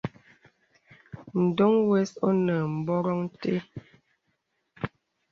[1.43, 2.55] Ndoŋ wəs onə
[2.85, 3.55] bwarəŋ té.